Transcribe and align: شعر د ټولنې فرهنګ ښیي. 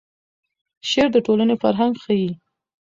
شعر 0.89 1.09
د 1.13 1.17
ټولنې 1.25 1.55
فرهنګ 1.63 1.93
ښیي. 2.03 2.31